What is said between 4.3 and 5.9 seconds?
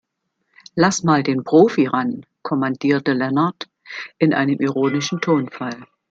einem ironischen Tonfall.